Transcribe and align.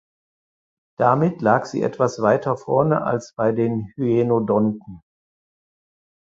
Damit 0.97 1.43
lag 1.43 1.65
sie 1.65 1.83
etwas 1.83 2.23
weiter 2.23 2.57
vorne 2.57 3.03
als 3.03 3.35
bei 3.35 3.51
den 3.51 3.91
Hyaenodonten. 3.97 5.03